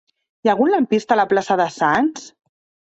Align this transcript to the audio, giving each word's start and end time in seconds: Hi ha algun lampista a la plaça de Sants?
Hi 0.45 0.49
ha 0.49 0.51
algun 0.53 0.71
lampista 0.73 1.15
a 1.17 1.21
la 1.21 1.27
plaça 1.35 1.61
de 1.63 1.69
Sants? 1.81 2.27